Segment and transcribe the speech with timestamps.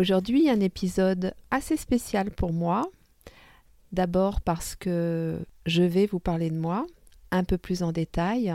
[0.00, 2.90] Aujourd'hui, un épisode assez spécial pour moi.
[3.92, 6.86] D'abord parce que je vais vous parler de moi
[7.30, 8.54] un peu plus en détail,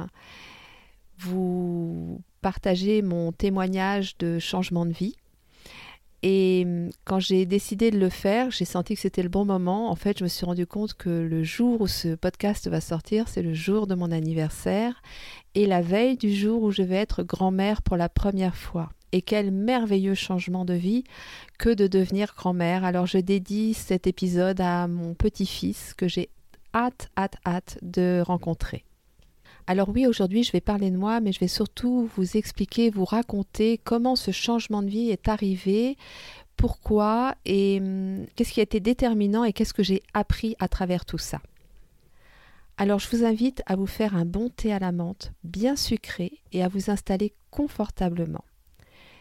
[1.20, 5.18] vous partager mon témoignage de changement de vie.
[6.24, 6.66] Et
[7.04, 9.92] quand j'ai décidé de le faire, j'ai senti que c'était le bon moment.
[9.92, 13.28] En fait, je me suis rendu compte que le jour où ce podcast va sortir,
[13.28, 15.00] c'est le jour de mon anniversaire
[15.54, 18.90] et la veille du jour où je vais être grand-mère pour la première fois.
[19.12, 21.04] Et quel merveilleux changement de vie
[21.58, 22.84] que de devenir grand-mère.
[22.84, 26.30] Alors je dédie cet épisode à mon petit-fils que j'ai
[26.74, 28.84] hâte, hâte, hâte de rencontrer.
[29.68, 33.06] Alors oui, aujourd'hui je vais parler de moi, mais je vais surtout vous expliquer, vous
[33.06, 35.98] raconter comment ce changement de vie est arrivé,
[36.56, 41.06] pourquoi et hum, qu'est-ce qui a été déterminant et qu'est-ce que j'ai appris à travers
[41.06, 41.42] tout ça.
[42.78, 46.42] Alors je vous invite à vous faire un bon thé à la menthe, bien sucré,
[46.52, 48.44] et à vous installer confortablement.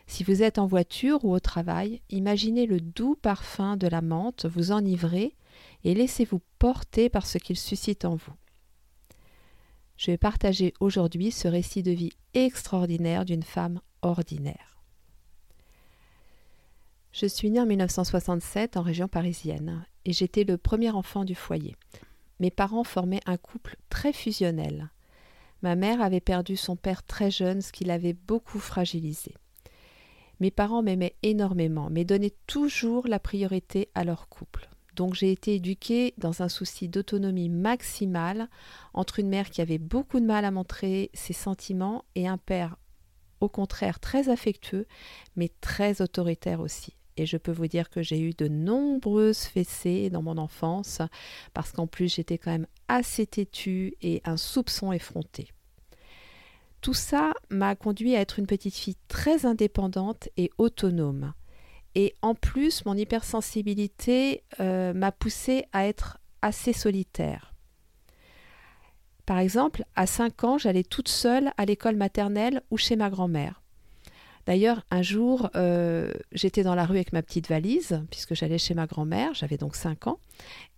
[0.07, 4.47] Si vous êtes en voiture ou au travail, imaginez le doux parfum de la menthe
[4.47, 5.35] vous enivrer
[5.83, 8.35] et laissez-vous porter par ce qu'il suscite en vous.
[9.97, 14.83] Je vais partager aujourd'hui ce récit de vie extraordinaire d'une femme ordinaire.
[17.13, 21.77] Je suis née en 1967 en région parisienne et j'étais le premier enfant du foyer.
[22.41, 24.91] Mes parents formaient un couple très fusionnel.
[25.63, 29.35] Ma mère avait perdu son père très jeune, ce qui l'avait beaucoup fragilisé.
[30.45, 34.69] Mes parents m'aimaient énormément, mais donnaient toujours la priorité à leur couple.
[34.95, 38.51] Donc j'ai été éduquée dans un souci d'autonomie maximale
[38.93, 42.77] entre une mère qui avait beaucoup de mal à montrer ses sentiments et un père
[43.41, 44.87] au contraire très affectueux
[45.35, 46.95] mais très autoritaire aussi.
[47.17, 51.01] Et je peux vous dire que j'ai eu de nombreuses fessées dans mon enfance
[51.55, 55.54] parce qu'en plus j'étais quand même assez têtue et un soupçon effronté.
[56.85, 61.33] Tout ça m'a conduit à être une petite fille très indépendante et autonome.
[61.95, 67.55] Et en plus, mon hypersensibilité euh, m'a poussée à être assez solitaire.
[69.25, 73.63] Par exemple, à 5 ans, j'allais toute seule à l'école maternelle ou chez ma grand-mère.
[74.47, 78.75] D'ailleurs, un jour, euh, j'étais dans la rue avec ma petite valise, puisque j'allais chez
[78.75, 80.19] ma grand-mère, j'avais donc 5 ans,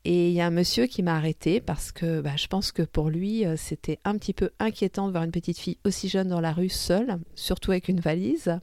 [0.05, 2.83] et il y a un monsieur qui m'a arrêté parce que bah, je pense que
[2.83, 6.29] pour lui, euh, c'était un petit peu inquiétant de voir une petite fille aussi jeune
[6.29, 8.61] dans la rue seule, surtout avec une valise.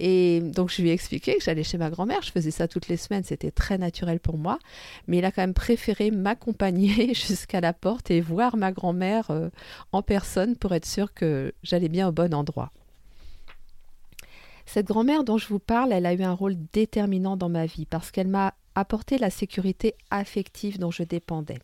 [0.00, 2.88] Et donc je lui ai expliqué que j'allais chez ma grand-mère, je faisais ça toutes
[2.88, 4.58] les semaines, c'était très naturel pour moi,
[5.06, 9.50] mais il a quand même préféré m'accompagner jusqu'à la porte et voir ma grand-mère euh,
[9.92, 12.72] en personne pour être sûr que j'allais bien au bon endroit.
[14.66, 17.86] Cette grand-mère dont je vous parle, elle a eu un rôle déterminant dans ma vie
[17.86, 21.58] parce qu'elle m'a apporté la sécurité affective dont je dépendais.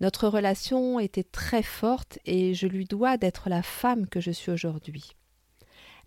[0.00, 4.50] Notre relation était très forte et je lui dois d'être la femme que je suis
[4.50, 5.12] aujourd'hui.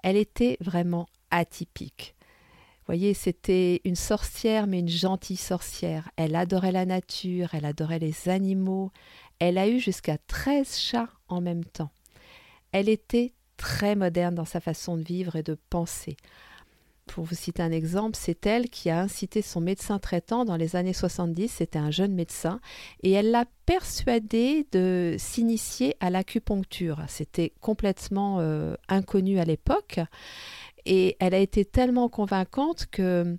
[0.04, 2.16] Elle était vraiment atypique.
[2.82, 6.10] Vous voyez, c'était une sorcière, mais une gentille sorcière.
[6.16, 8.92] Elle adorait la nature, elle adorait les animaux.
[9.40, 11.92] Elle a eu jusqu'à treize chats en même temps.
[12.72, 16.16] Elle était très moderne dans sa façon de vivre et de penser.
[17.08, 20.76] Pour vous citer un exemple, c'est elle qui a incité son médecin traitant dans les
[20.76, 22.60] années 70, c'était un jeune médecin,
[23.02, 27.02] et elle l'a persuadé de s'initier à l'acupuncture.
[27.08, 30.00] C'était complètement euh, inconnu à l'époque.
[30.90, 33.38] Et elle a été tellement convaincante que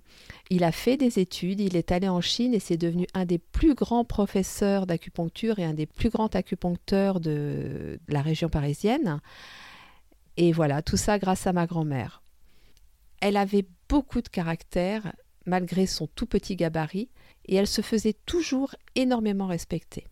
[0.51, 3.39] il a fait des études, il est allé en Chine et c'est devenu un des
[3.39, 9.19] plus grands professeurs d'acupuncture et un des plus grands acupuncteurs de la région parisienne.
[10.41, 12.23] Et voilà, tout ça grâce à ma grand-mère.
[13.19, 15.13] Elle avait beaucoup de caractère,
[15.45, 17.09] malgré son tout petit gabarit,
[17.45, 20.05] et elle se faisait toujours énormément respecter.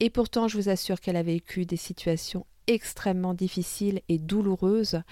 [0.00, 5.02] Et pourtant, je vous assure qu'elle a vécu des situations extrêmement difficiles et douloureuses.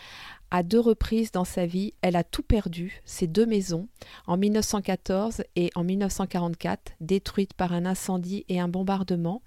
[0.50, 3.86] À deux reprises dans sa vie, elle a tout perdu, ses deux maisons,
[4.26, 9.40] en 1914 et en 1944, détruites par un incendie et un bombardement.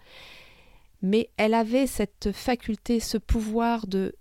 [1.01, 4.15] Mais elle avait cette faculté, ce pouvoir de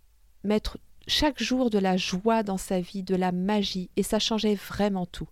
[0.45, 4.55] mettre chaque jour de la joie dans sa vie, de la magie, et ça changeait
[4.55, 5.29] vraiment tout.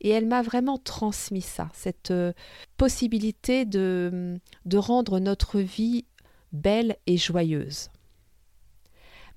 [0.00, 2.32] Et elle m'a vraiment transmis ça, cette euh,
[2.76, 6.04] possibilité de, de rendre notre vie
[6.52, 7.88] belle et joyeuse.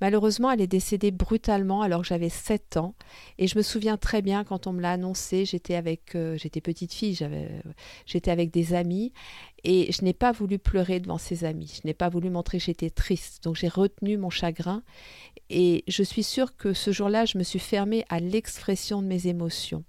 [0.01, 2.95] Malheureusement, elle est décédée brutalement alors que j'avais 7 ans.
[3.37, 6.61] Et je me souviens très bien quand on me l'a annoncé, j'étais avec, euh, j'étais
[6.61, 7.17] petite fille,
[8.05, 9.11] j'étais avec des amis
[9.63, 11.79] et je n'ai pas voulu pleurer devant ces amis.
[11.81, 13.43] Je n'ai pas voulu montrer que j'étais triste.
[13.43, 14.83] Donc j'ai retenu mon chagrin
[15.49, 19.27] et je suis sûre que ce jour-là, je me suis fermée à l'expression de mes
[19.27, 19.83] émotions.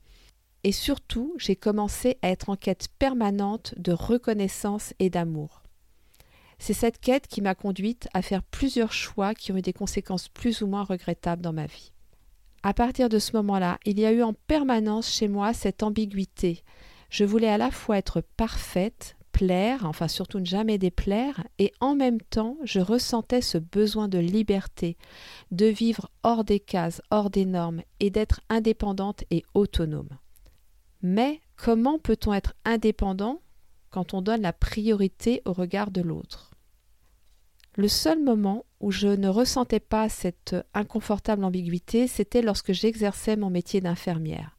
[0.62, 5.59] Et surtout, j'ai commencé à être en quête permanente de reconnaissance et d'amour.
[6.62, 10.28] C'est cette quête qui m'a conduite à faire plusieurs choix qui ont eu des conséquences
[10.28, 11.90] plus ou moins regrettables dans ma vie.
[12.62, 16.62] À partir de ce moment-là, il y a eu en permanence chez moi cette ambiguïté.
[17.08, 21.94] Je voulais à la fois être parfaite, plaire, enfin surtout ne jamais déplaire, et en
[21.94, 24.98] même temps je ressentais ce besoin de liberté,
[25.50, 30.10] de vivre hors des cases, hors des normes, et d'être indépendante et autonome.
[31.00, 33.40] Mais comment peut-on être indépendant
[33.88, 36.49] quand on donne la priorité au regard de l'autre?
[37.80, 43.48] Le seul moment où je ne ressentais pas cette inconfortable ambiguïté, c'était lorsque j'exerçais mon
[43.48, 44.54] métier d'infirmière.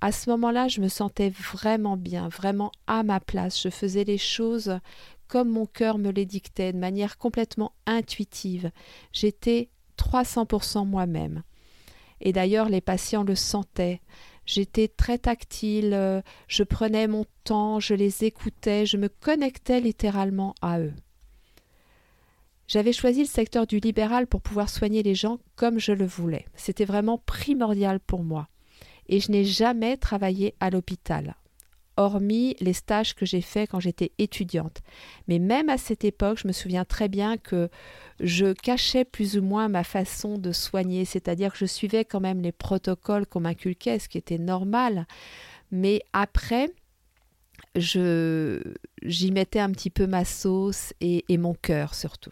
[0.00, 3.62] À ce moment-là, je me sentais vraiment bien, vraiment à ma place.
[3.62, 4.80] Je faisais les choses
[5.28, 8.72] comme mon cœur me les dictait, de manière complètement intuitive.
[9.12, 11.44] J'étais 300% moi-même.
[12.20, 14.00] Et d'ailleurs, les patients le sentaient.
[14.44, 20.56] J'étais très tactile, euh, je prenais mon temps, je les écoutais, je me connectais littéralement
[20.62, 20.94] à eux.
[22.68, 26.46] J'avais choisi le secteur du libéral pour pouvoir soigner les gens comme je le voulais.
[26.54, 28.48] C'était vraiment primordial pour moi.
[29.08, 31.36] Et je n'ai jamais travaillé à l'hôpital
[31.96, 34.82] hormis les stages que j'ai faits quand j'étais étudiante.
[35.28, 37.68] Mais même à cette époque, je me souviens très bien que
[38.20, 42.40] je cachais plus ou moins ma façon de soigner, c'est-à-dire que je suivais quand même
[42.40, 45.06] les protocoles qu'on m'inculquait, ce qui était normal.
[45.70, 46.70] Mais après,
[47.74, 52.30] j'y mettais un petit peu ma sauce et, mon cœur surtout.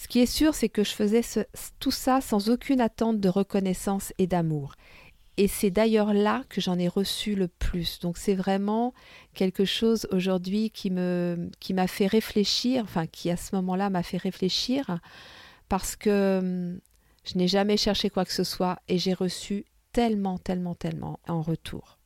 [0.00, 1.22] Ce qui est sûr, c'est que je faisais
[1.80, 4.76] tout ça sans aucune attente de reconnaissance et d'amour.
[5.36, 7.98] Et c'est d'ailleurs là que j'en ai reçu le plus.
[7.98, 8.94] Donc c'est vraiment
[9.34, 15.00] quelque chose aujourd'hui qui m'a fait réfléchir, enfin qui à ce moment-là m'a fait réfléchir
[15.68, 16.80] parce que hum,
[17.24, 21.42] je n'ai jamais cherché quoi que ce soit et j'ai reçu tellement, tellement, tellement en
[21.42, 21.98] retour.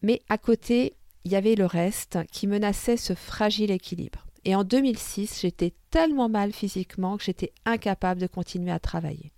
[0.00, 0.94] Mais à côté,
[1.24, 4.24] il y avait le reste qui menaçait ce fragile équilibre.
[4.44, 9.32] Et en 2006, j'étais tellement mal physiquement que j'étais incapable de continuer à travailler.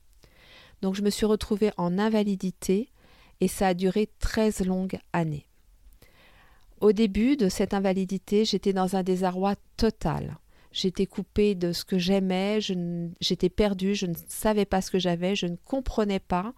[0.83, 2.89] Donc je me suis retrouvée en invalidité
[3.41, 5.47] et ça a duré 13 longues années.
[6.81, 10.39] Au début de cette invalidité, j'étais dans un désarroi total.
[10.73, 12.59] J'étais coupée de ce que j'aimais,
[13.21, 16.53] j'étais perdue, je ne savais pas ce que j'avais, je ne comprenais pas.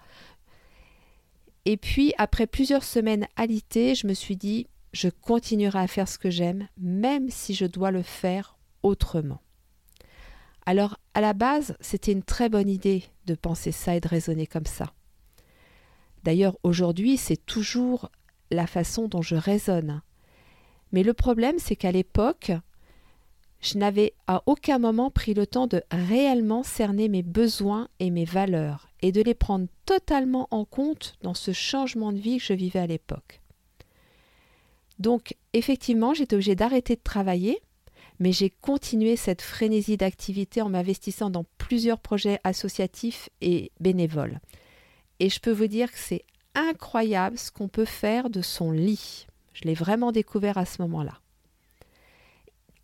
[1.67, 6.19] Et puis, après plusieurs semaines alitées, je me suis dit, je continuerai à faire ce
[6.19, 9.43] que j'aime, même si je dois le faire autrement.
[10.65, 14.47] Alors, à la base, c'était une très bonne idée de penser ça et de raisonner
[14.47, 14.93] comme ça.
[16.25, 18.11] D'ailleurs, aujourd'hui, c'est toujours
[18.51, 20.03] la façon dont je raisonne.
[20.93, 22.53] Mais le problème, c'est qu'à l'époque,
[23.61, 28.25] je n'avais à aucun moment pris le temps de réellement cerner mes besoins et mes
[28.25, 32.55] valeurs et de les prendre totalement en compte dans ce changement de vie que je
[32.55, 33.41] vivais à l'époque.
[34.99, 37.61] Donc, effectivement, j'étais obligée d'arrêter de travailler
[38.19, 44.41] mais j'ai continué cette frénésie d'activité en m'investissant dans plusieurs projets associatifs et bénévoles.
[45.21, 49.27] Et je peux vous dire que c'est incroyable ce qu'on peut faire de son lit.
[49.53, 51.21] Je l'ai vraiment découvert à ce moment-là.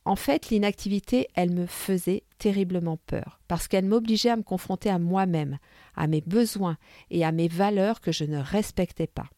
[0.04, 4.98] En fait, l'inactivité, elle me faisait terriblement peur, parce qu'elle m'obligeait à me confronter à
[4.98, 5.58] moi-même,
[5.94, 6.76] à mes besoins
[7.10, 9.28] et à mes valeurs que je ne respectais pas.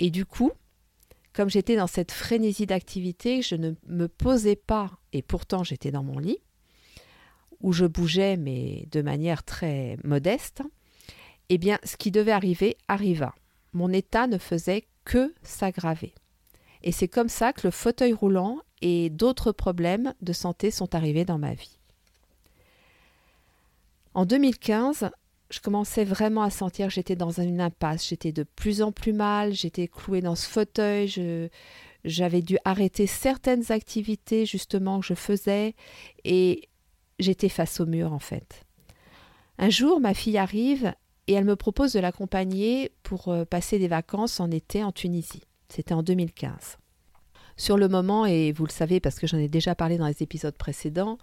[0.00, 0.50] Et du coup,
[1.32, 6.02] comme j'étais dans cette frénésie d'activité, je ne me posais pas, et pourtant j'étais dans
[6.02, 6.38] mon lit,
[7.60, 10.62] où je bougeais, mais de manière très modeste,
[11.48, 13.34] eh bien, ce qui devait arriver arriva.
[13.72, 16.14] Mon état ne faisait que s'aggraver.
[16.82, 21.24] Et c'est comme ça que le fauteuil roulant et d'autres problèmes de santé sont arrivés
[21.24, 21.78] dans ma vie.
[24.14, 25.10] En 2015,
[25.50, 28.08] je commençais vraiment à sentir que j'étais dans une impasse.
[28.08, 31.50] J'étais de plus en plus mal, j'étais clouée dans ce fauteuil,
[32.04, 35.74] j'avais dû arrêter certaines activités justement que je faisais
[36.24, 36.68] et
[37.18, 38.64] j'étais face au mur en fait.
[39.58, 40.94] Un jour, ma fille arrive
[41.26, 45.42] et elle me propose de l'accompagner pour euh, passer des vacances en été en Tunisie.
[45.68, 46.78] C'était en 2015.
[47.56, 50.22] Sur le moment, et vous le savez parce que j'en ai déjà parlé dans les
[50.22, 51.18] épisodes précédents,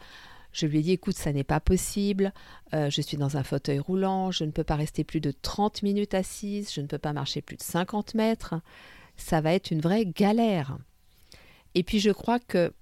[0.51, 2.33] je lui ai dit écoute, ça n'est pas possible,
[2.73, 5.83] euh, je suis dans un fauteuil roulant, je ne peux pas rester plus de 30
[5.83, 8.55] minutes assise, je ne peux pas marcher plus de 50 mètres,
[9.15, 10.77] ça va être une vraie galère.
[11.75, 12.73] Et puis je crois que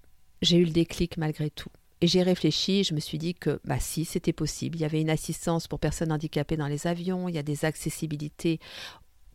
[0.42, 1.70] j'ai eu le déclic malgré tout.
[2.02, 4.78] Et j'ai réfléchi, je me suis dit que bah si, c'était possible.
[4.78, 7.66] Il y avait une assistance pour personnes handicapées dans les avions, il y a des
[7.66, 8.60] accessibilités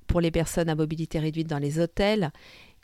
[0.07, 2.33] pour les personnes à mobilité réduite dans les hôtels.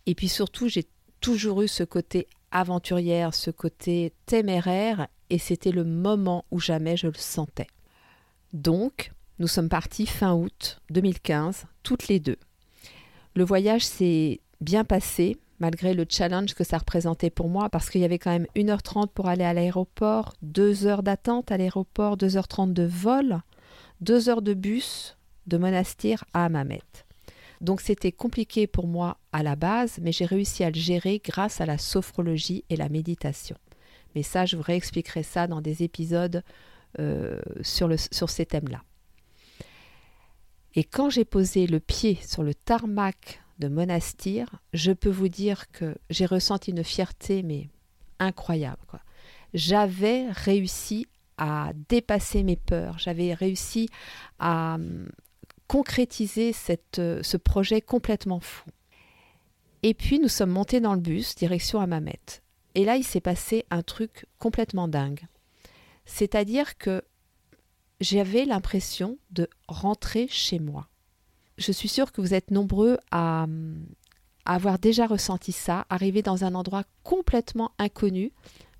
[0.06, 0.86] Et puis surtout, j'ai
[1.20, 7.08] toujours eu ce côté aventurière, ce côté téméraire, et c'était le moment où jamais je
[7.08, 7.66] le sentais.
[8.52, 12.38] Donc, nous sommes partis fin août 2015, toutes les deux.
[13.34, 18.00] Le voyage s'est bien passé, malgré le challenge que ça représentait pour moi, parce qu'il
[18.00, 22.72] y avait quand même 1h30 pour aller à l'aéroport, 2 heures d'attente à l'aéroport, 2h30
[22.72, 23.40] de vol,
[24.00, 25.16] 2 heures de bus
[25.46, 26.82] de Monastir à Hammamet.
[27.60, 31.60] Donc c'était compliqué pour moi à la base, mais j'ai réussi à le gérer grâce
[31.60, 33.56] à la sophrologie et la méditation.
[34.16, 36.42] Mais ça, je vous réexpliquerai ça dans des épisodes
[36.98, 38.82] euh, sur, le, sur ces thèmes-là.
[40.74, 45.70] Et quand j'ai posé le pied sur le tarmac de Monastir, je peux vous dire
[45.70, 47.68] que j'ai ressenti une fierté, mais
[48.18, 48.80] incroyable.
[49.52, 51.06] J'avais réussi
[51.36, 53.90] à dépasser mes peurs, j'avais réussi
[54.38, 55.10] à hum,
[55.68, 58.70] concrétiser cette, ce projet complètement fou.
[59.82, 62.40] Et puis nous sommes montés dans le bus, direction Hammamet.
[62.76, 65.26] Et là, il s'est passé un truc complètement dingue.
[66.04, 67.02] C'est-à-dire que
[68.00, 70.88] j'avais l'impression de rentrer chez moi
[71.58, 73.46] je suis sûre que vous êtes nombreux à,
[74.44, 78.32] avoir déjà ressenti ça, arriver dans un endroit complètement inconnu.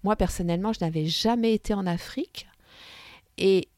[0.04, 2.46] Moi, personnellement, je n'avais jamais été en Afrique.
[3.36, 3.68] Et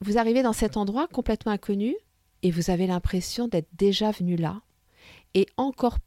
[0.00, 1.94] vous arrivez dans cet endroit complètement inconnu
[2.42, 4.60] et vous avez l'impression d'être déjà venu là.
[5.34, 5.98] Et encore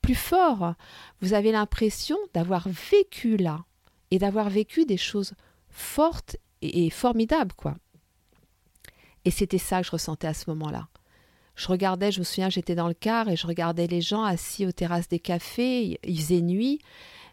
[0.00, 0.74] plus fort,
[1.20, 3.64] vous avez l'impression d'avoir vécu là
[4.10, 5.34] et d'avoir vécu des choses
[5.68, 7.76] fortes et formidables, quoi.
[9.24, 10.88] Et c'était ça que je ressentais à ce moment-là.
[11.54, 14.64] Je regardais, je me souviens, j'étais dans le car et je regardais les gens assis
[14.64, 16.78] aux terrasses des cafés, il faisait nuit,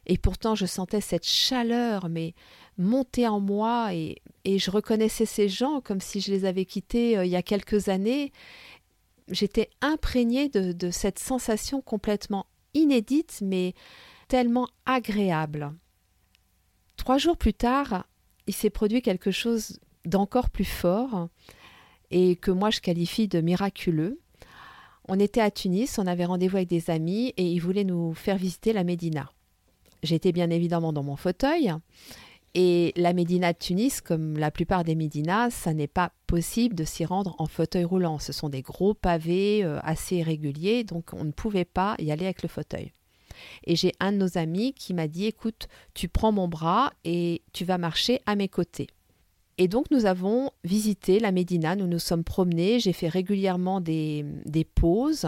[0.07, 2.33] et pourtant je sentais cette chaleur, mais
[2.77, 7.17] monter en moi, et, et je reconnaissais ces gens comme si je les avais quittés
[7.17, 8.31] euh, il y a quelques années.
[9.29, 13.73] J'étais imprégnée de, de cette sensation complètement inédite, mais
[14.27, 15.73] tellement agréable.
[16.97, 18.05] Trois jours plus tard,
[18.47, 21.29] il s'est produit quelque chose d'encore plus fort
[22.11, 24.19] et que moi je qualifie de miraculeux.
[25.07, 28.37] On était à Tunis, on avait rendez-vous avec des amis et ils voulaient nous faire
[28.37, 29.31] visiter la Médina.
[30.03, 31.73] J'étais bien évidemment dans mon fauteuil
[32.57, 36.85] et la Médina de Tunis, comme la plupart des Médinas, ça n'est pas possible de
[36.85, 38.17] s'y rendre en fauteuil roulant.
[38.17, 42.23] Ce sont des gros pavés euh, assez irréguliers, donc on ne pouvait pas y aller
[42.23, 42.93] avec le fauteuil.
[43.65, 47.41] Et j'ai un de nos amis qui m'a dit écoute, tu prends mon bras et
[47.51, 48.87] tu vas marcher à mes côtés.
[49.57, 54.25] Et donc nous avons visité la Médina, nous nous sommes promenés, j'ai fait régulièrement des,
[54.45, 55.27] des pauses.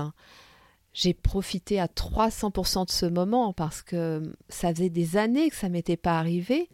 [0.93, 5.67] J'ai profité à 300% de ce moment parce que ça faisait des années que ça
[5.67, 6.69] m'était pas arrivé.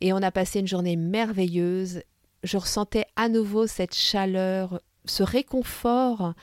[0.00, 2.02] Et on a passé une journée merveilleuse.
[2.42, 6.34] Je ressentais à nouveau cette chaleur, ce réconfort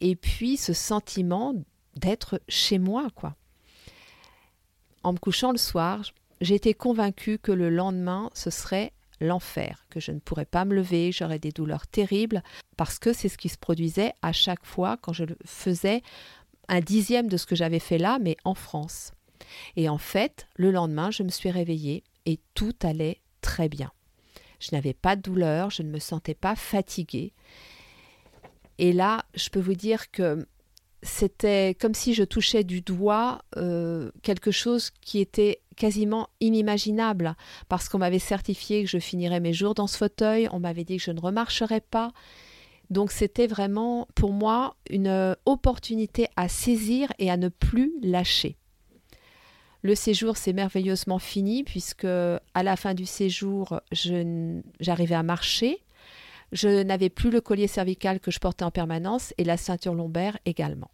[0.00, 1.54] et puis ce sentiment
[1.96, 3.34] d'être chez moi, quoi.
[5.02, 6.02] En me couchant le soir,
[6.40, 11.12] j'étais convaincue que le lendemain, ce serait l'enfer, que je ne pourrais pas me lever,
[11.12, 12.42] j'aurais des douleurs terribles,
[12.76, 16.02] parce que c'est ce qui se produisait à chaque fois quand je faisais
[16.68, 19.12] un dixième de ce que j'avais fait là, mais en France.
[19.76, 23.90] Et en fait, le lendemain, je me suis réveillée et tout allait très bien.
[24.60, 27.32] Je n'avais pas de douleur, je ne me sentais pas fatiguée.
[28.78, 30.46] Et là, je peux vous dire que
[31.02, 37.36] c'était comme si je touchais du doigt euh, quelque chose qui était quasiment inimaginable
[37.68, 40.96] parce qu'on m'avait certifié que je finirais mes jours dans ce fauteuil, on m'avait dit
[40.96, 42.12] que je ne remarcherais pas.
[42.90, 48.57] Donc c'était vraiment pour moi une opportunité à saisir et à ne plus lâcher.
[49.82, 55.82] Le séjour s'est merveilleusement fini puisque à la fin du séjour, j'arrivais à marcher.
[56.52, 60.38] Je n'avais plus le collier cervical que je portais en permanence et la ceinture lombaire
[60.46, 60.90] également.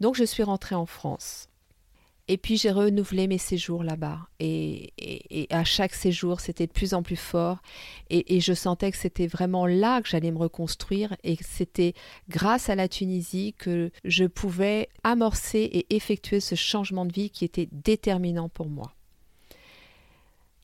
[0.00, 1.48] Donc je suis rentrée en France.
[2.32, 4.20] Et puis j'ai renouvelé mes séjours là-bas.
[4.40, 4.94] Et,
[5.50, 7.58] à chaque séjour, c'était de plus en plus fort.
[8.08, 11.14] Et, je sentais que c'était vraiment là que j'allais me reconstruire.
[11.24, 11.92] Et que c'était
[12.30, 17.44] grâce à la Tunisie que je pouvais amorcer et effectuer ce changement de vie qui
[17.44, 18.94] était déterminant pour moi.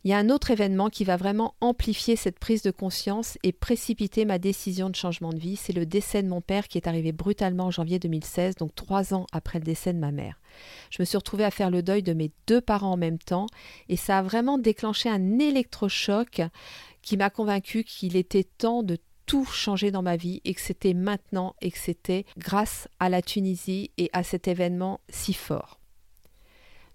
[0.09, 3.53] Il y a un autre événement qui va vraiment amplifier cette prise de conscience et
[3.53, 5.57] précipiter ma décision de changement de vie.
[5.57, 9.13] C'est le décès de mon père qui est arrivé brutalement en janvier 2016, donc trois
[9.13, 10.41] ans après le décès de ma mère.
[10.89, 13.49] Je me suis retrouvée à faire le deuil de mes deux parents en même temps
[13.91, 16.41] et ça a vraiment déclenché un électrochoc
[17.03, 18.97] qui m'a convaincu qu'il était temps de
[19.27, 23.21] tout changer dans ma vie et que c'était maintenant et que c'était grâce à la
[23.21, 25.79] Tunisie et à cet événement si fort.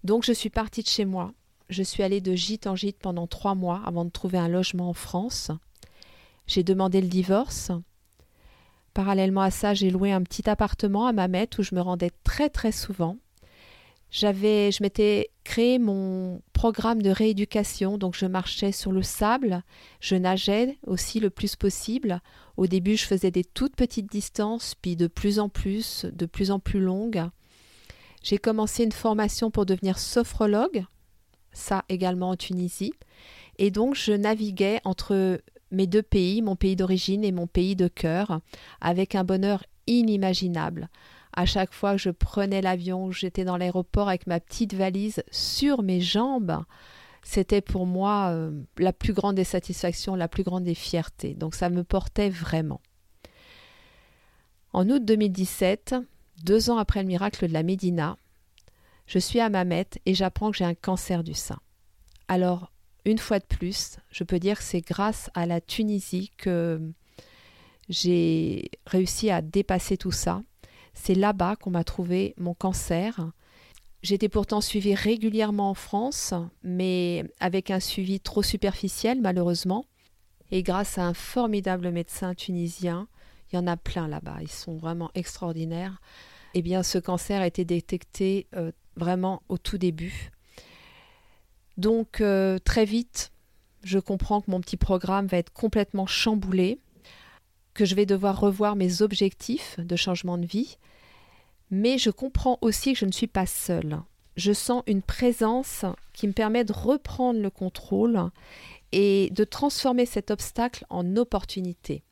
[0.04, 1.32] Donc je suis partie de chez moi,
[1.74, 4.90] je suis allée de gîte en gîte pendant trois mois avant de trouver un logement
[4.90, 5.52] en France.
[6.48, 7.72] J'ai demandé le divorce.
[8.94, 12.50] Parallèlement à ça, j'ai loué un petit appartement à Mamet où je me rendais très
[12.50, 13.18] très souvent.
[14.12, 19.64] J'avais, je m'étais créé mon programme de rééducation, donc je marchais sur le sable,
[20.00, 22.22] je nageais aussi le plus possible.
[22.56, 26.52] Au début, je faisais des toutes petites distances, puis de plus en plus, de plus
[26.52, 27.24] en plus longues.
[28.22, 30.86] J'ai commencé une formation pour devenir sophrologue,
[31.54, 32.94] ça également en Tunisie,
[33.58, 35.42] et donc je naviguais entre
[35.72, 38.40] mes deux pays, mon pays d'origine et mon pays de cœur,
[38.82, 40.90] avec un bonheur inimaginable
[41.34, 45.82] à chaque fois que je prenais l'avion, j'étais dans l'aéroport avec ma petite valise sur
[45.82, 46.64] mes jambes,
[47.24, 51.34] c'était pour moi euh, la plus grande des satisfactions, la plus grande des fiertés.
[51.34, 52.82] Donc ça me portait vraiment.
[54.74, 55.96] En août 2017,
[56.44, 58.18] deux ans après le miracle de la Médina,
[59.06, 61.60] je suis à Mamet et j'apprends que j'ai un cancer du sein.
[62.28, 62.72] Alors,
[63.06, 66.80] une fois de plus, je peux dire que c'est grâce à la Tunisie que
[67.90, 70.42] j'ai réussi à dépasser tout ça
[70.94, 73.32] c'est là-bas qu'on m'a trouvé mon cancer.
[74.02, 79.86] J'étais pourtant suivie régulièrement en France, mais avec un suivi trop superficiel malheureusement.
[80.52, 83.08] Et grâce à un formidable médecin tunisien,
[83.52, 86.00] il y en a plein là-bas, ils sont vraiment extraordinaires.
[86.54, 90.32] Eh bien, ce cancer a été détecté euh, vraiment au tout début.
[91.78, 93.32] Donc, euh, très vite,
[93.84, 96.80] je comprends que mon petit programme va être complètement chamboulé
[97.74, 100.78] que je vais devoir revoir mes objectifs de changement de vie,
[101.72, 104.00] mais je comprends aussi que je ne suis pas seule.
[104.36, 108.30] Je sens une présence qui me permet de reprendre le contrôle
[108.92, 112.04] et de transformer cet obstacle en opportunité.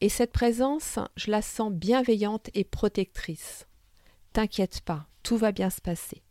[0.00, 3.66] Et cette présence, je la sens bienveillante et protectrice.
[4.32, 6.22] T'inquiète pas, tout va bien se passer.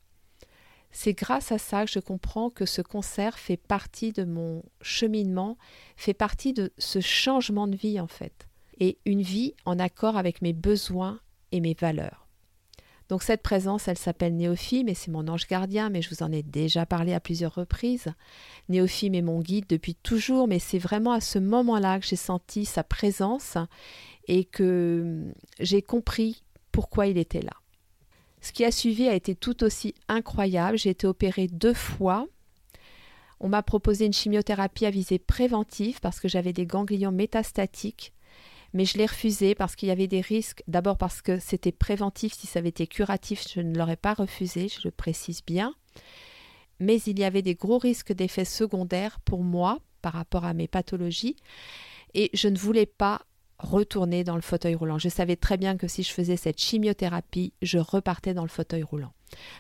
[0.92, 5.58] C'est grâce à ça que je comprends que ce concert fait partie de mon cheminement,
[5.96, 8.48] fait partie de ce changement de vie en fait,
[8.80, 11.20] et une vie en accord avec mes besoins
[11.52, 12.30] et mes valeurs.
[13.10, 16.32] Donc cette présence, elle s'appelle Néophime et c'est mon ange gardien, mais je vous en
[16.32, 18.14] ai déjà parlé à plusieurs reprises.
[18.70, 22.66] Néophime est mon guide depuis toujours, mais c'est vraiment à ce moment-là que j'ai senti
[22.66, 23.58] sa présence
[24.28, 25.26] et que
[25.60, 27.59] j'ai compris pourquoi il était là.
[28.42, 30.78] Ce qui a suivi a été tout aussi incroyable.
[30.78, 32.28] J'ai été opérée deux fois.
[33.40, 38.14] On m'a proposé une chimiothérapie à visée préventive parce que j'avais des ganglions métastatiques,
[38.74, 40.64] mais je l'ai refusé parce qu'il y avait des risques.
[40.68, 44.68] D'abord parce que c'était préventif, si ça avait été curatif, je ne l'aurais pas refusé,
[44.68, 45.74] je le précise bien.
[46.80, 50.68] Mais il y avait des gros risques d'effets secondaires pour moi par rapport à mes
[50.68, 51.36] pathologies
[52.14, 53.22] et je ne voulais pas
[53.60, 54.98] retourner dans le fauteuil roulant.
[54.98, 58.84] Je savais très bien que si je faisais cette chimiothérapie, je repartais dans le fauteuil
[58.84, 59.14] roulant.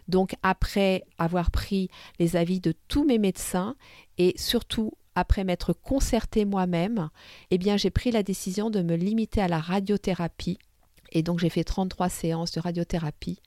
[0.08, 3.76] Donc après avoir pris les avis de tous mes médecins
[4.18, 7.10] et surtout après m'être concerté moi-même,
[7.52, 10.58] eh bien j'ai pris la décision de me limiter à la radiothérapie
[11.12, 13.42] et donc j'ai fait 33 séances de radiothérapie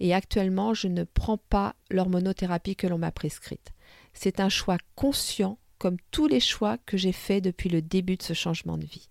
[0.00, 3.72] et actuellement je ne prends pas l'hormonothérapie que l'on m'a prescrite.
[4.14, 8.22] C'est un choix conscient comme tous les choix que j'ai faits depuis le début de
[8.22, 9.08] ce changement de vie.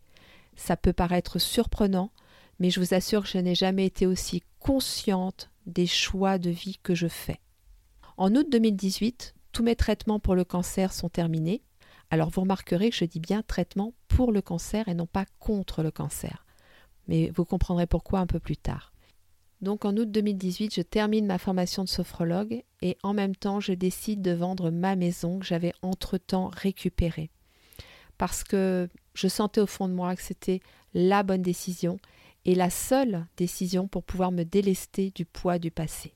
[0.58, 2.12] Ça peut paraître surprenant,
[2.60, 6.80] mais je vous assure que je n'ai jamais été aussi consciente des choix de vie
[6.84, 7.40] que je fais.
[8.18, 11.62] En août 2018, tous mes traitements pour le cancer sont terminés.
[12.10, 15.84] Alors vous remarquerez que je dis bien traitement pour le cancer et non pas contre
[15.84, 16.46] le cancer.
[17.08, 18.92] Mais vous comprendrez pourquoi un peu plus tard.
[19.62, 23.74] Donc en août 2018, je termine ma formation de sophrologue et en même temps, je
[23.74, 27.30] décide de vendre ma maison que j'avais entre-temps récupérée
[28.18, 30.62] parce que je sentais au fond de moi que c'était
[30.94, 31.98] la bonne décision
[32.46, 36.14] et la seule décision pour pouvoir me délester du poids du passé.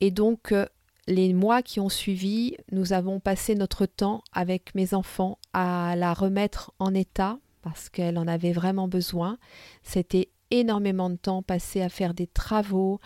[0.00, 0.66] Et donc, euh,
[1.06, 6.12] les mois qui ont suivi, nous avons passé notre temps avec mes enfants à la
[6.12, 9.38] remettre en état parce qu'elle en avait vraiment besoin.
[9.82, 13.00] C'était énormément de temps passé à faire des travaux,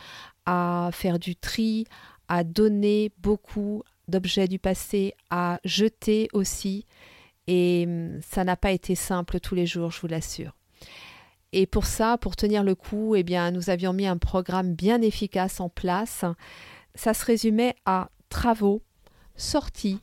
[0.45, 1.87] à faire du tri,
[2.29, 6.85] à donner beaucoup d'objets du passé, à jeter aussi.
[7.47, 10.53] Et hum, ça n'a pas été simple tous les jours, je vous l'assure.
[11.53, 15.01] Et pour ça, pour tenir le coup, eh bien, nous avions mis un programme bien
[15.03, 16.25] efficace en place.
[16.97, 18.83] Ça se résumait à travaux,
[19.37, 20.01] sorties,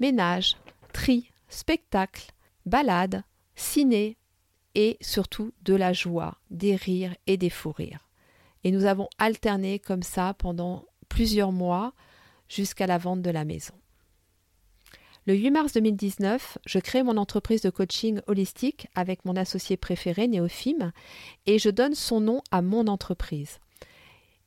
[0.00, 0.56] ménage,
[0.92, 2.30] tri, spectacle,
[2.66, 3.22] balade,
[3.54, 4.18] ciné
[4.74, 8.08] et surtout de la joie, des rires et des fous rires.
[8.64, 11.94] Et nous avons alterné comme ça pendant plusieurs mois
[12.48, 13.74] jusqu'à la vente de la maison.
[15.24, 20.26] Le 8 mars 2019, je crée mon entreprise de coaching holistique avec mon associé préféré,
[20.26, 20.90] Néophime,
[21.46, 23.60] et je donne son nom à mon entreprise.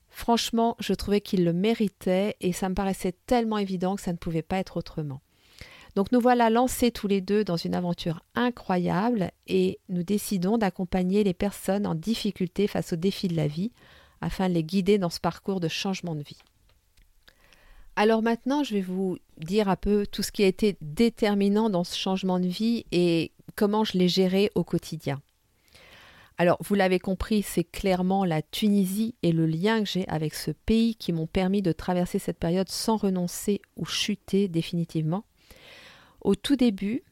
[0.09, 4.17] Franchement, je trouvais qu'il le méritait et ça me paraissait tellement évident que ça ne
[4.17, 5.21] pouvait pas être autrement.
[5.95, 11.23] Donc nous voilà lancés tous les deux dans une aventure incroyable et nous décidons d'accompagner
[11.23, 13.71] les personnes en difficulté face aux défis de la vie
[14.19, 16.41] afin de les guider dans ce parcours de changement de vie.
[17.95, 21.83] Alors maintenant, je vais vous dire un peu tout ce qui a été déterminant dans
[21.83, 25.21] ce changement de vie et comment je l'ai géré au quotidien.
[26.37, 30.51] Alors, vous l'avez compris, c'est clairement la Tunisie et le lien que j'ai avec ce
[30.51, 35.23] pays qui m'ont permis de traverser cette période sans renoncer ou chuter définitivement.
[36.19, 37.03] Au tout début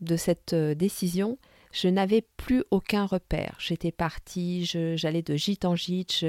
[0.00, 1.36] de cette euh, décision,
[1.72, 3.56] je n'avais plus aucun repère.
[3.58, 6.24] J'étais partie, j'allais de gîte en gîte,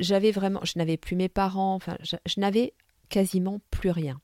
[0.00, 2.72] j'avais vraiment, je n'avais plus mes parents, enfin, je, je n'avais
[3.08, 4.20] quasiment plus rien.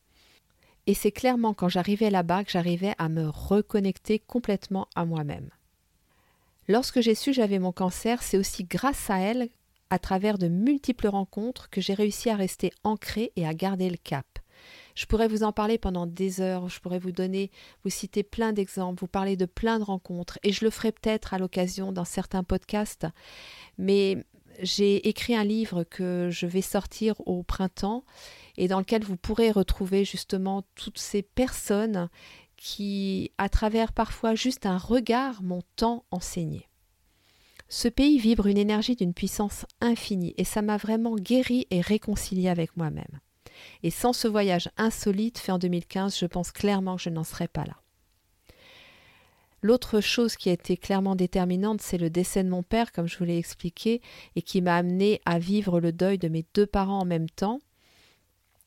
[0.87, 5.51] Et c'est clairement quand j'arrivais là-bas que j'arrivais à me reconnecter complètement à moi-même.
[6.69, 9.49] Lorsque j'ai su j'avais mon cancer, c'est aussi grâce à elle,
[9.91, 13.97] à travers de multiples rencontres, que j'ai réussi à rester ancrée et à garder le
[13.97, 14.27] cap.
[14.95, 17.51] Je pourrais vous en parler pendant des heures, je pourrais vous donner,
[17.83, 21.35] vous citer plein d'exemples, vous parler de plein de rencontres, et je le ferai peut-être
[21.35, 23.07] à l'occasion dans certains podcasts,
[23.79, 24.25] mais
[24.61, 28.05] j'ai écrit un livre que je vais sortir au printemps
[28.57, 32.09] et dans lequel vous pourrez retrouver justement toutes ces personnes
[32.57, 36.69] qui, à travers parfois juste un regard, m'ont tant enseigné.
[37.69, 42.49] Ce pays vibre une énergie d'une puissance infinie et ça m'a vraiment guéri et réconcilié
[42.49, 43.21] avec moi-même.
[43.83, 47.49] Et sans ce voyage insolite fait en 2015, je pense clairement que je n'en serais
[47.49, 47.82] pas là.
[49.63, 53.17] L'autre chose qui a été clairement déterminante, c'est le décès de mon père, comme je
[53.17, 54.03] vous l'ai expliqué,
[54.35, 57.61] et qui m'a amené à vivre le deuil de mes deux parents en même temps,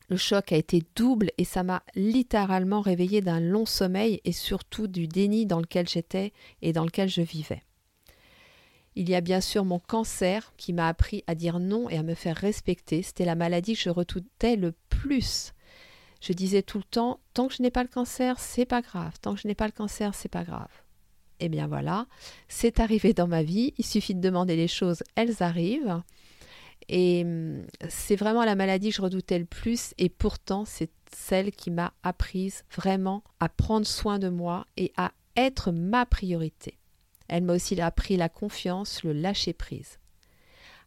[0.08, 4.88] le choc a été double et ça m'a littéralement réveillé d'un long sommeil et surtout
[4.88, 6.32] du déni dans lequel j'étais
[6.62, 7.64] et dans lequel je vivais.
[8.96, 12.04] Il y a bien sûr mon cancer qui m'a appris à dire non et à
[12.04, 13.02] me faire respecter.
[13.02, 15.54] C'était la maladie que je redoutais le plus.
[16.22, 19.14] Je disais tout le temps tant que je n'ai pas le cancer, c'est pas grave.
[19.22, 20.85] Tant que je n'ai pas le cancer, c'est pas grave.
[21.40, 22.08] Eh bien voilà,
[22.48, 23.74] c'est arrivé dans ma vie.
[23.78, 26.02] Il suffit de demander les choses, elles arrivent.
[26.88, 31.52] Et hum, c'est vraiment la maladie que je redoutais le plus et pourtant c'est celle
[31.52, 36.78] qui m'a apprise vraiment à prendre soin de moi et à être ma priorité.
[37.28, 40.00] Elle m'a aussi appris la confiance, le lâcher prise.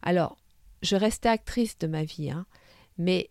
[0.01, 0.37] Alors,
[0.81, 2.45] je restais actrice de ma vie, hein,
[2.97, 3.29] mais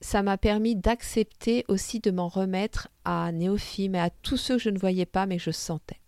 [0.00, 4.62] ça m'a permis d'accepter aussi de m'en remettre à Néophime et à tous ceux que
[4.62, 6.00] je ne voyais pas mais que je sentais.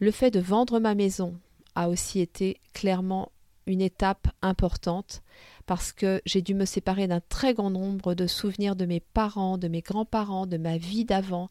[0.00, 1.38] Le fait de vendre ma maison
[1.74, 3.32] a aussi été clairement
[3.66, 5.22] une étape importante
[5.66, 9.58] parce que j'ai dû me séparer d'un très grand nombre de souvenirs de mes parents,
[9.58, 11.50] de mes grands-parents, de ma vie d'avant.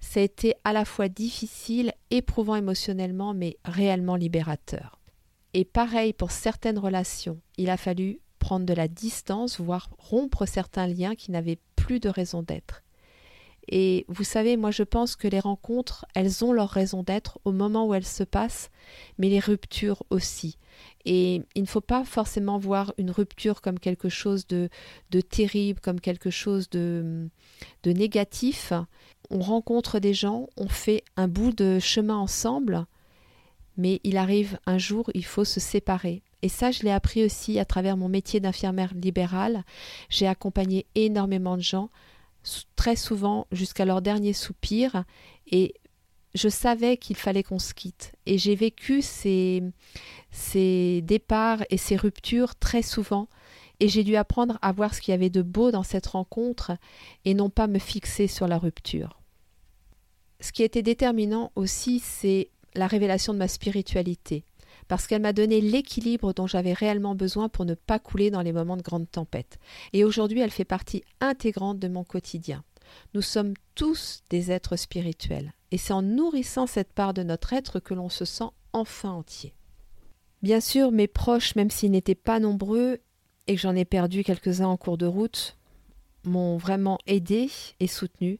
[0.00, 4.98] Ça a été à la fois difficile, éprouvant émotionnellement, mais réellement libérateur.
[5.54, 10.88] Et pareil pour certaines relations, il a fallu prendre de la distance, voire rompre certains
[10.88, 12.82] liens qui n'avaient plus de raison d'être.
[13.68, 17.52] Et vous savez, moi je pense que les rencontres, elles ont leur raison d'être au
[17.52, 18.70] moment où elles se passent,
[19.18, 20.58] mais les ruptures aussi.
[21.04, 24.68] Et il ne faut pas forcément voir une rupture comme quelque chose de,
[25.20, 27.28] terrible, comme quelque chose de,
[27.82, 28.72] de négatif.
[29.30, 32.86] On rencontre des gens, on fait un bout de chemin ensemble,
[33.76, 36.22] mais il arrive un jour, il faut se séparer.
[36.42, 39.64] Et ça, je l'ai appris aussi à travers mon métier d'infirmière libérale.
[40.08, 41.90] J'ai accompagné énormément de gens
[42.76, 45.04] très souvent jusqu'à leur dernier soupir.
[45.50, 45.74] Et
[46.34, 48.12] je savais qu'il fallait qu'on se quitte.
[48.26, 49.62] Et j'ai vécu ces,
[50.30, 53.28] ces départs et ces ruptures très souvent.
[53.80, 56.72] Et j'ai dû apprendre à voir ce qu'il y avait de beau dans cette rencontre
[57.24, 59.20] et non pas me fixer sur la rupture.
[60.40, 64.44] Ce qui était déterminant aussi, c'est la révélation de ma spiritualité
[64.88, 68.52] parce qu'elle m'a donné l'équilibre dont j'avais réellement besoin pour ne pas couler dans les
[68.52, 69.58] moments de grande tempête.
[69.92, 72.64] Et aujourd'hui, elle fait partie intégrante de mon quotidien.
[73.14, 77.80] Nous sommes tous des êtres spirituels, et c'est en nourrissant cette part de notre être
[77.80, 79.54] que l'on se sent enfin entier.
[80.42, 82.98] Bien sûr, mes proches, même s'ils n'étaient pas nombreux,
[83.46, 85.56] et que j'en ai perdu quelques-uns en cours de route,
[86.24, 88.38] m'ont vraiment aidé et soutenu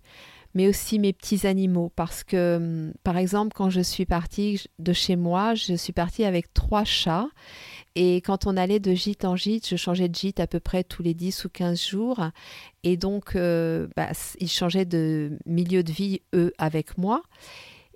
[0.57, 1.93] mais aussi mes petits animaux.
[1.97, 6.25] Parce que, hum, par exemple, quand je suis partie de chez moi, je suis partie
[6.25, 7.29] avec trois chats.
[7.95, 10.83] Et quand on allait de gîte en gîte, je changeais de gîte à peu près
[10.83, 12.25] tous les 10 ou 15 jours.
[12.85, 14.09] Et donc, euh, bah,
[14.41, 17.23] ils changeaient de milieu de vie, eux, avec moi.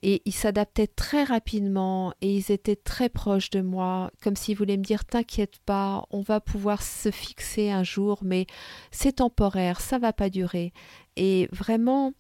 [0.03, 4.79] Et ils s'adaptaient très rapidement et ils étaient très proches de moi, comme s'ils voulaient
[4.79, 8.47] me dire T'inquiète pas, on va pouvoir se fixer un jour, mais
[8.91, 10.73] c'est temporaire, ça va pas durer.
[11.17, 12.15] Et vraiment,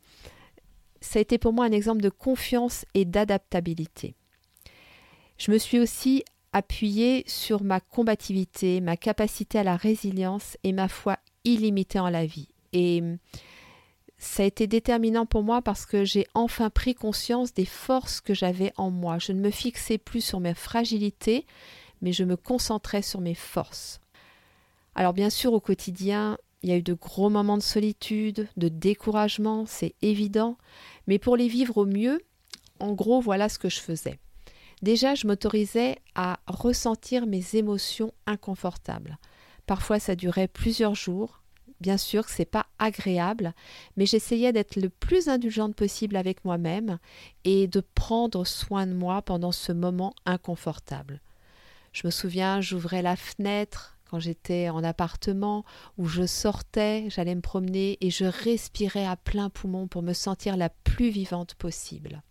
[1.01, 4.15] ça a été pour moi un exemple de confiance et d'adaptabilité.
[5.39, 10.89] Je me suis aussi appuyé sur ma combativité, ma capacité à la résilience et ma
[10.89, 12.49] foi illimitée en la vie.
[12.73, 13.03] Et
[14.19, 18.35] ça a été déterminant pour moi parce que j'ai enfin pris conscience des forces que
[18.35, 19.19] j'avais en moi.
[19.19, 21.47] Je ne me fixais plus sur mes fragilités,
[22.03, 24.01] mais je me concentrais sur mes forces.
[24.95, 28.69] Alors bien sûr, au quotidien, il y a eu de gros moments de solitude, de
[28.69, 30.59] découragement, c'est évident,
[31.07, 32.21] mais pour les vivre au mieux,
[32.79, 34.19] en gros, voilà ce que je faisais.
[34.83, 39.19] Déjà, je m'autorisais à ressentir mes émotions inconfortables.
[39.67, 41.41] Parfois, ça durait plusieurs jours,
[41.81, 43.55] Bien sûr que c'est pas agréable,
[43.97, 46.99] mais j'essayais d'être le plus indulgente possible avec moi-même
[47.45, 51.23] et de prendre soin de moi pendant ce moment inconfortable.
[51.93, 55.65] Je me souviens, j'ouvrais la fenêtre quand j'étais en appartement
[55.97, 60.57] ou je sortais, j'allais me promener et je respirais à plein poumon pour me sentir
[60.57, 62.23] la plus vivante possible.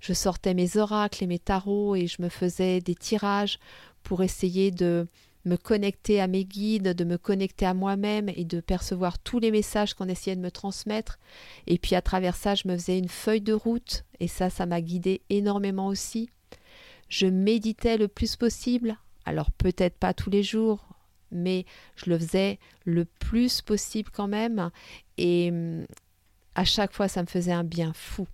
[0.00, 3.58] Je sortais mes oracles et mes tarots et je me faisais des tirages
[4.02, 5.06] pour essayer de
[5.44, 9.50] me connecter à mes guides, de me connecter à moi-même et de percevoir tous les
[9.50, 11.18] messages qu'on essayait de me transmettre.
[11.66, 14.64] Et puis à travers ça, je me faisais une feuille de route et ça, ça
[14.64, 16.30] m'a guidé énormément aussi.
[17.08, 20.86] Je méditais le plus possible, alors peut-être pas tous les jours,
[21.30, 21.64] mais
[21.96, 24.70] je le faisais le plus possible quand même
[25.16, 25.86] et hum,
[26.54, 28.26] à chaque fois, ça me faisait un bien fou.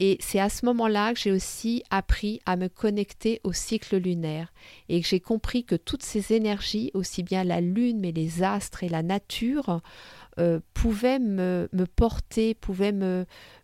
[0.00, 4.52] Et c'est à ce moment-là que j'ai aussi appris à me connecter au cycle lunaire
[4.88, 8.82] et que j'ai compris que toutes ces énergies, aussi bien la lune, mais les astres
[8.82, 9.82] et la nature,
[10.40, 12.92] euh, pouvaient me, me porter, pouvaient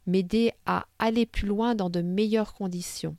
[0.07, 3.16] m'aider à aller plus loin dans de meilleures conditions.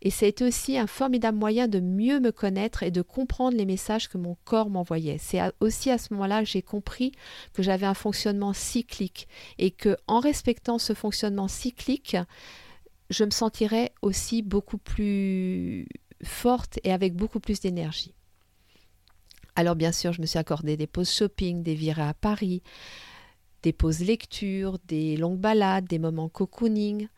[0.00, 4.08] Et été aussi un formidable moyen de mieux me connaître et de comprendre les messages
[4.08, 5.18] que mon corps m'envoyait.
[5.18, 7.12] C'est aussi à ce moment-là que j'ai compris
[7.52, 9.26] que j'avais un fonctionnement cyclique
[9.58, 12.16] et que en respectant ce fonctionnement cyclique,
[13.10, 15.88] je me sentirais aussi beaucoup plus
[16.22, 18.14] forte et avec beaucoup plus d'énergie.
[19.56, 22.62] Alors bien sûr, je me suis accordé des pauses shopping, des virées à Paris,
[23.64, 27.08] des pauses lecture, des longues balades, des moments cocooning,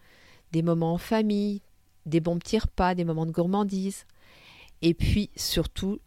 [0.53, 1.61] des moments en famille,
[2.07, 4.07] des bons petits repas, des moments de gourmandise.
[4.83, 6.01] Et puis surtout,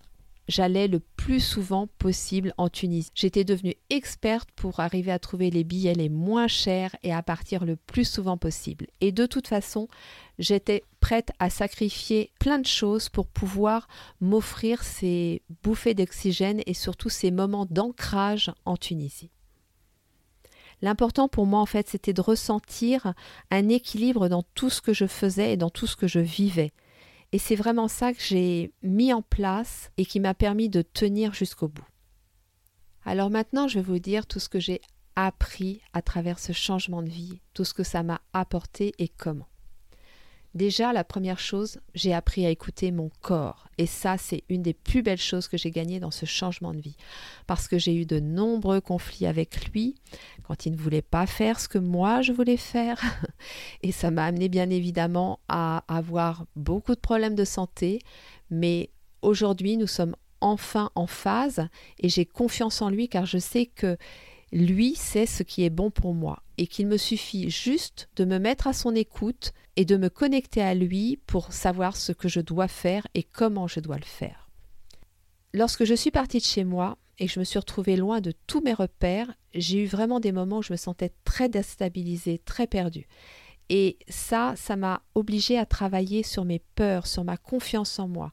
[0.47, 3.11] j'allais le plus souvent possible en Tunisie.
[3.15, 7.65] J'étais devenue experte pour arriver à trouver les billets les moins chers et à partir
[7.65, 8.87] le plus souvent possible.
[9.01, 9.87] Et de toute façon,
[10.39, 13.87] j'étais prête à sacrifier plein de choses pour pouvoir
[14.21, 19.29] m'offrir ces bouffées d'oxygène et surtout ces moments d'ancrage en Tunisie.
[20.83, 23.13] L'important pour moi, en fait, c'était de ressentir
[23.51, 26.73] un équilibre dans tout ce que je faisais et dans tout ce que je vivais.
[27.31, 31.33] Et c'est vraiment ça que j'ai mis en place et qui m'a permis de tenir
[31.33, 31.87] jusqu'au bout.
[33.05, 34.81] Alors maintenant, je vais vous dire tout ce que j'ai
[35.15, 39.47] appris à travers ce changement de vie, tout ce que ça m'a apporté et comment.
[40.53, 43.67] Déjà, la première chose, j'ai appris à écouter mon corps.
[43.79, 46.79] Et ça, c'est une des plus belles choses que j'ai gagnées dans ce changement de
[46.79, 46.95] vie.
[47.47, 49.95] Parce que j'ai eu de nombreux conflits avec lui
[50.43, 53.01] quand il ne voulait pas faire ce que moi je voulais faire.
[53.81, 57.99] Et ça m'a amené bien évidemment à avoir beaucoup de problèmes de santé.
[58.51, 58.91] Mais
[59.23, 61.67] aujourd'hui, nous sommes enfin en phase
[61.99, 63.97] et j'ai confiance en lui car je sais que
[64.51, 68.37] lui sait ce qui est bon pour moi et qu'il me suffit juste de me
[68.37, 72.39] mettre à son écoute et de me connecter à lui pour savoir ce que je
[72.39, 74.49] dois faire et comment je dois le faire.
[75.53, 78.33] Lorsque je suis partie de chez moi et que je me suis retrouvée loin de
[78.47, 82.67] tous mes repères, j'ai eu vraiment des moments où je me sentais très déstabilisée, très
[82.67, 83.07] perdue.
[83.69, 88.31] Et ça, ça m'a obligée à travailler sur mes peurs, sur ma confiance en moi.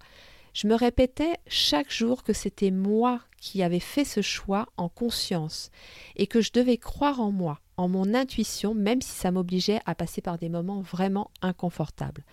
[0.53, 5.71] Je me répétais chaque jour que c'était moi qui avais fait ce choix en conscience
[6.17, 9.95] et que je devais croire en moi, en mon intuition, même si ça m'obligeait à
[9.95, 12.25] passer par des moments vraiment inconfortables.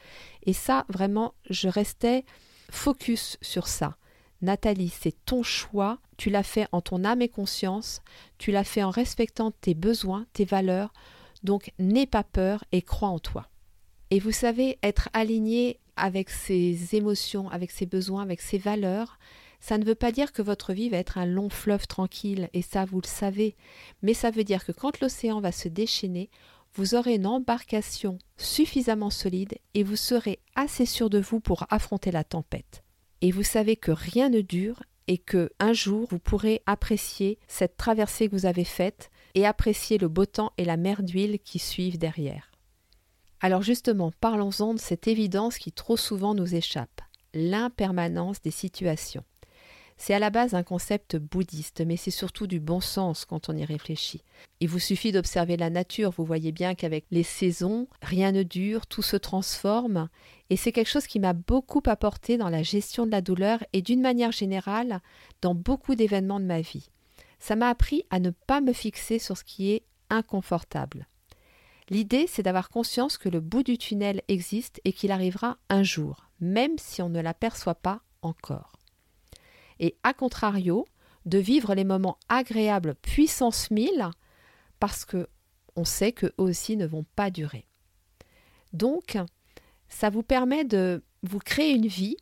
[0.44, 2.26] Et ça, vraiment, je restais
[2.70, 3.96] focus sur ça.
[4.42, 8.02] Nathalie, c'est ton choix, tu l'as fait en ton âme et conscience,
[8.38, 10.94] tu l'as fait en respectant tes besoins, tes valeurs,
[11.44, 13.48] donc n'aie pas peur et crois en toi.
[14.12, 19.20] Et vous savez, être aligné avec ses émotions, avec ses besoins, avec ses valeurs,
[19.60, 22.62] ça ne veut pas dire que votre vie va être un long fleuve tranquille, et
[22.62, 23.56] ça vous le savez,
[24.02, 26.30] mais ça veut dire que quand l'océan va se déchaîner,
[26.74, 32.12] vous aurez une embarcation suffisamment solide et vous serez assez sûr de vous pour affronter
[32.12, 32.84] la tempête.
[33.22, 37.78] Et vous savez que rien ne dure et que un jour vous pourrez apprécier cette
[37.78, 41.58] traversée que vous avez faite et apprécier le beau temps et la mer d'huile qui
[41.58, 42.52] suivent derrière.
[43.40, 47.02] Alors justement, parlons-en de cette évidence qui trop souvent nous échappe,
[47.34, 49.24] l'impermanence des situations.
[50.00, 53.58] C'est à la base un concept bouddhiste, mais c'est surtout du bon sens quand on
[53.58, 54.24] y réfléchit.
[54.60, 58.86] Il vous suffit d'observer la nature, vous voyez bien qu'avec les saisons, rien ne dure,
[58.86, 60.08] tout se transforme,
[60.52, 63.82] et c'est quelque chose qui m'a beaucoup apporté dans la gestion de la douleur et
[63.82, 65.02] d'une manière générale
[65.42, 66.90] dans beaucoup d'événements de ma vie.
[67.40, 71.08] Ça m'a appris à ne pas me fixer sur ce qui est inconfortable.
[71.90, 76.30] L'idée, c'est d'avoir conscience que le bout du tunnel existe et qu'il arrivera un jour,
[76.40, 78.78] même si on ne l'aperçoit pas encore
[79.80, 80.86] et à contrario,
[81.26, 84.10] de vivre les moments agréables puissance 1000
[84.80, 85.28] parce que
[85.76, 87.68] on sait qu'eux aussi ne vont pas durer.
[88.74, 89.18] Donc,
[89.90, 92.18] ça vous permet de vous créer une vie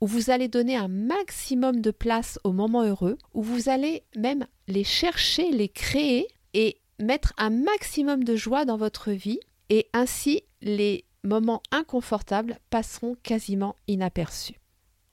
[0.00, 4.46] où vous allez donner un maximum de place aux moments heureux, où vous allez même
[4.66, 10.42] les chercher, les créer et mettre un maximum de joie dans votre vie, et ainsi
[10.62, 14.56] les moments inconfortables passeront quasiment inaperçus.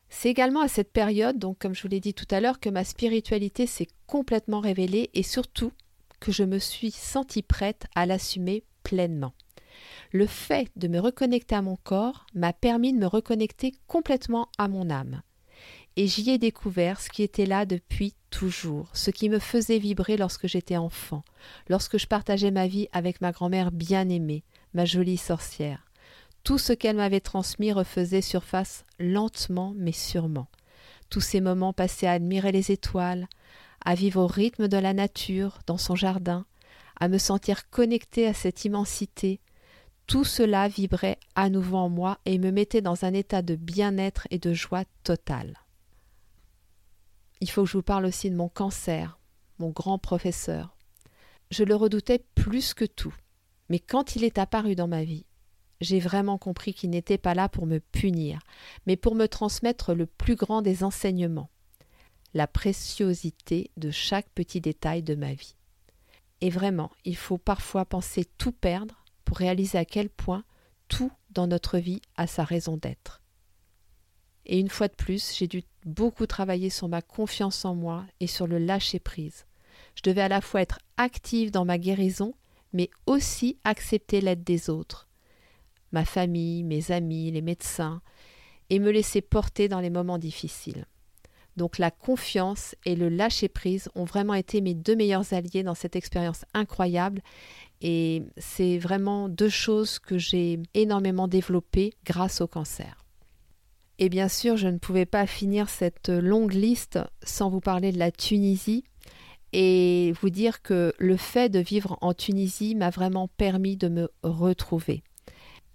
[0.09, 2.69] C'est également à cette période, donc comme je vous l'ai dit tout à l'heure, que
[2.69, 5.71] ma spiritualité s'est complètement révélée et surtout
[6.19, 9.33] que je me suis sentie prête à l'assumer pleinement.
[10.11, 14.67] Le fait de me reconnecter à mon corps m'a permis de me reconnecter complètement à
[14.67, 15.21] mon âme.
[15.99, 20.15] Et j'y ai découvert ce qui était là depuis toujours, ce qui me faisait vibrer
[20.15, 21.23] lorsque j'étais enfant,
[21.69, 24.43] lorsque je partageais ma vie avec ma grand-mère bien-aimée,
[24.75, 25.87] ma jolie sorcière.
[26.43, 30.45] Tout ce qu'elle m'avait transmis refaisait surface lentement mais sûrement.
[31.09, 33.27] Tous ces moments passés à admirer les étoiles,
[33.83, 36.45] à vivre au rythme de la nature, dans son jardin,
[36.99, 39.39] à me sentir connecté à cette immensité,
[40.05, 44.27] tout cela vibrait à nouveau en moi et me mettait dans un état de bien-être
[44.29, 45.57] et de joie totale.
[47.39, 49.19] Il faut que je vous parle aussi de mon cancer,
[49.59, 50.75] mon grand professeur.
[51.51, 53.15] Je le redoutais plus que tout,
[53.69, 55.25] mais quand il est apparu dans ma vie,
[55.79, 58.39] j'ai vraiment compris qu'il n'était pas là pour me punir,
[58.85, 61.49] mais pour me transmettre le plus grand des enseignements,
[62.33, 65.55] la préciosité de chaque petit détail de ma vie.
[66.41, 70.43] Et vraiment, il faut parfois penser tout perdre pour réaliser à quel point
[70.87, 73.21] tout dans notre vie a sa raison d'être.
[74.45, 78.27] Et une fois de plus, j'ai dû beaucoup travailler sur ma confiance en moi et
[78.27, 79.45] sur le lâcher-prise.
[79.95, 82.33] Je devais à la fois être active dans ma guérison,
[82.73, 85.07] mais aussi accepter l'aide des autres,
[85.91, 88.01] ma famille, mes amis, les médecins,
[88.69, 90.85] et me laisser porter dans les moments difficiles.
[91.55, 95.95] Donc la confiance et le lâcher-prise ont vraiment été mes deux meilleurs alliés dans cette
[95.95, 97.23] expérience incroyable
[97.81, 103.06] et c'est vraiment deux choses que j'ai énormément développées grâce au cancer.
[103.99, 107.97] Et bien sûr, je ne pouvais pas finir cette longue liste sans vous parler de
[107.97, 108.83] la Tunisie
[109.53, 114.09] et vous dire que le fait de vivre en Tunisie m'a vraiment permis de me
[114.23, 115.03] retrouver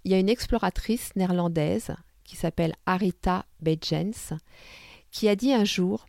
[0.05, 4.37] il y a une exploratrice néerlandaise qui s'appelle Arita Bedjens
[5.11, 6.07] qui a dit un jour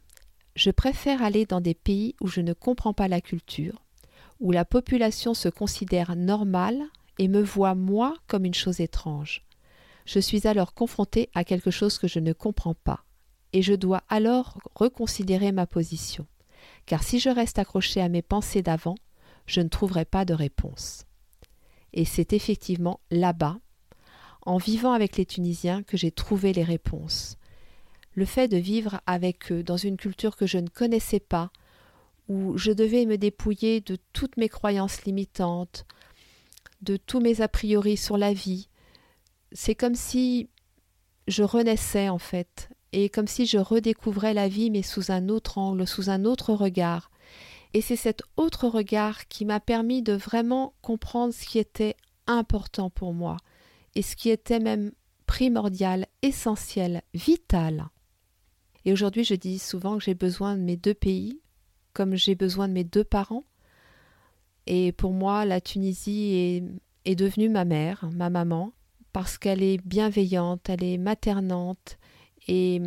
[0.55, 3.83] Je préfère aller dans des pays où je ne comprends pas la culture,
[4.39, 6.81] où la population se considère normale
[7.19, 9.43] et me voit moi comme une chose étrange.
[10.05, 13.05] Je suis alors confrontée à quelque chose que je ne comprends pas,
[13.53, 16.27] et je dois alors reconsidérer ma position,
[16.85, 18.95] car si je reste accrochée à mes pensées d'avant,
[19.45, 21.05] je ne trouverai pas de réponse.
[21.93, 23.59] Et c'est effectivement là-bas
[24.45, 27.37] en vivant avec les Tunisiens que j'ai trouvé les réponses.
[28.13, 31.51] Le fait de vivre avec eux dans une culture que je ne connaissais pas,
[32.27, 35.85] où je devais me dépouiller de toutes mes croyances limitantes,
[36.81, 38.69] de tous mes a priori sur la vie,
[39.53, 40.49] c'est comme si
[41.27, 45.57] je renaissais en fait, et comme si je redécouvrais la vie mais sous un autre
[45.57, 47.11] angle, sous un autre regard.
[47.73, 51.95] Et c'est cet autre regard qui m'a permis de vraiment comprendre ce qui était
[52.27, 53.37] important pour moi,
[53.95, 54.91] et ce qui était même
[55.25, 57.87] primordial, essentiel, vital.
[58.85, 61.39] Et aujourd'hui, je dis souvent que j'ai besoin de mes deux pays,
[61.93, 63.45] comme j'ai besoin de mes deux parents.
[64.67, 66.63] Et pour moi, la Tunisie est,
[67.05, 68.73] est devenue ma mère, ma maman,
[69.13, 71.97] parce qu'elle est bienveillante, elle est maternante,
[72.47, 72.81] et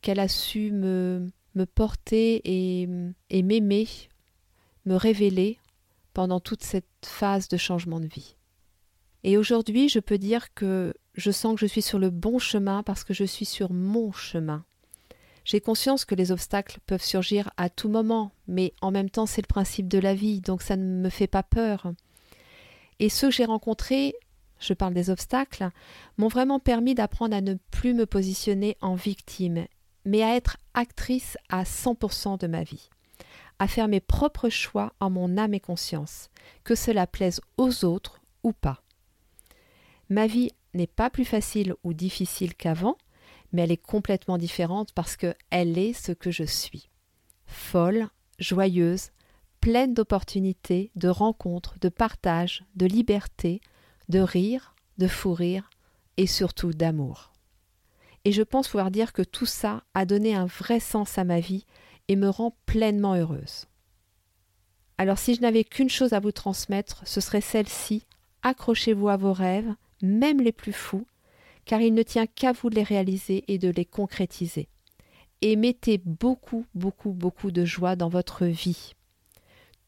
[0.00, 1.30] qu'elle a su me,
[1.74, 2.88] porter et,
[3.30, 3.86] et m'aimer,
[4.86, 5.58] me révéler
[6.14, 8.36] pendant toute cette phase de changement de vie.
[9.24, 12.82] Et aujourd'hui, je peux dire que je sens que je suis sur le bon chemin
[12.82, 14.64] parce que je suis sur mon chemin.
[15.44, 19.42] J'ai conscience que les obstacles peuvent surgir à tout moment, mais en même temps c'est
[19.42, 21.92] le principe de la vie, donc ça ne me fait pas peur.
[23.00, 24.14] Et ceux que j'ai rencontrés,
[24.62, 25.70] je parle des obstacles,
[26.16, 29.66] m'ont vraiment permis d'apprendre à ne plus me positionner en victime,
[30.04, 32.90] mais à être actrice à 100% de ma vie,
[33.58, 36.30] à faire mes propres choix en mon âme et conscience,
[36.64, 38.82] que cela plaise aux autres ou pas.
[40.08, 42.96] Ma vie n'est pas plus facile ou difficile qu'avant,
[43.52, 46.88] mais elle est complètement différente parce que elle est ce que je suis.
[47.46, 48.08] Folle,
[48.38, 49.10] joyeuse,
[49.60, 53.60] pleine d'opportunités, de rencontres, de partage, de liberté,
[54.08, 55.70] de rire, de fou rire
[56.16, 57.32] et surtout d'amour.
[58.24, 61.40] Et je pense pouvoir dire que tout ça a donné un vrai sens à ma
[61.40, 61.66] vie
[62.08, 63.66] et me rend pleinement heureuse.
[64.98, 68.04] Alors si je n'avais qu'une chose à vous transmettre, ce serait celle-ci.
[68.42, 71.06] Accrochez-vous à vos rêves, même les plus fous,
[71.64, 74.68] car il ne tient qu'à vous de les réaliser et de les concrétiser.
[75.40, 78.94] Et mettez beaucoup, beaucoup, beaucoup de joie dans votre vie.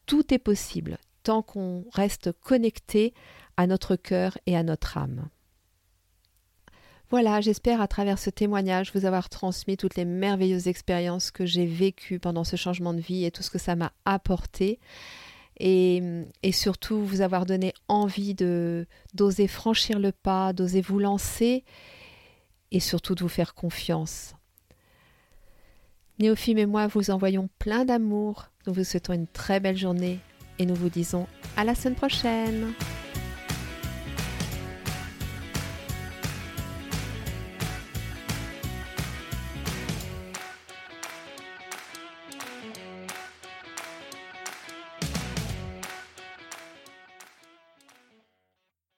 [0.05, 3.13] Tout est possible tant qu'on reste connecté
[3.57, 5.29] à notre cœur et à notre âme.
[7.11, 11.67] Voilà, j'espère à travers ce témoignage vous avoir transmis toutes les merveilleuses expériences que j'ai
[11.67, 14.79] vécues pendant ce changement de vie et tout ce que ça m'a apporté.
[15.59, 21.63] Et, surtout vous avoir donné envie d'oser franchir le pas, d'oser vous lancer
[22.71, 24.33] et surtout de vous faire confiance.
[26.19, 28.47] Néophime et moi vous envoyons plein d'amour.
[28.67, 30.19] Nous vous souhaitons une très belle journée
[30.59, 32.73] et nous vous disons à la semaine prochaine.